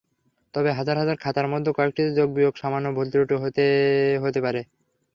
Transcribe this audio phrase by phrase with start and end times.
[0.53, 3.65] তবে হাজার হাজার খাতার মধ্যে কয়েকটিতে যোগ-বিয়োগে সামান্য ভুলত্রুটি হলে
[4.23, 4.61] হতেও পারে।